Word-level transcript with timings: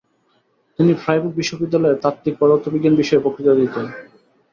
তিনি 0.79 0.91
ফ্রাইবুর্গ 0.95 1.35
বিশ্ববিদ্যালয়ে 1.37 2.01
তাত্ত্বিক 2.03 2.33
পদার্থবিজ্ঞান 2.39 2.93
বিষয়ে 2.95 3.23
বক্তৃতা 3.25 3.53
দিতেন। 3.55 3.85